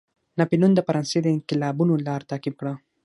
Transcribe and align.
ناپلیون 0.39 0.71
د 0.75 0.79
فرانسې 0.87 1.19
د 1.23 1.27
انقلابینو 1.35 1.93
لار 2.07 2.21
تعقیب 2.29 2.55
کړه. 2.59 2.73